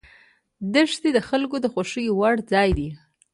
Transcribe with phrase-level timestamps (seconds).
[0.73, 2.89] دښتې د خلکو د خوښې وړ ځای دی.